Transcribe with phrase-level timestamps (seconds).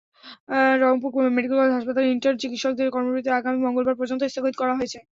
[0.81, 4.99] Rangpur medical college হাসপাতালে intern চিকিৎসকদের কর্মবিরতি আগামী মঙ্গলবার পর্যন্ত স্থগিত করা হয়েছে।